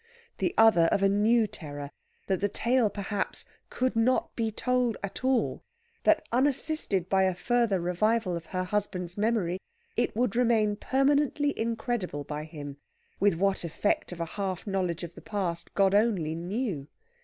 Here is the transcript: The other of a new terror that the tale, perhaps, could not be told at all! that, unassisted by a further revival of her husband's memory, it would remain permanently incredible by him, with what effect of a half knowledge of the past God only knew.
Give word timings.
The 0.39 0.55
other 0.57 0.85
of 0.85 1.03
a 1.03 1.09
new 1.09 1.45
terror 1.45 1.91
that 2.25 2.39
the 2.39 2.49
tale, 2.49 2.89
perhaps, 2.89 3.45
could 3.69 3.95
not 3.95 4.35
be 4.35 4.49
told 4.49 4.97
at 5.03 5.23
all! 5.23 5.63
that, 6.05 6.27
unassisted 6.31 7.07
by 7.07 7.25
a 7.25 7.35
further 7.35 7.79
revival 7.79 8.35
of 8.35 8.47
her 8.47 8.63
husband's 8.63 9.15
memory, 9.15 9.59
it 9.95 10.15
would 10.15 10.35
remain 10.35 10.75
permanently 10.75 11.53
incredible 11.55 12.23
by 12.23 12.45
him, 12.45 12.77
with 13.19 13.35
what 13.35 13.63
effect 13.63 14.11
of 14.11 14.19
a 14.19 14.25
half 14.25 14.65
knowledge 14.65 15.03
of 15.03 15.13
the 15.13 15.21
past 15.21 15.71
God 15.75 15.93
only 15.93 16.33
knew. 16.33 16.87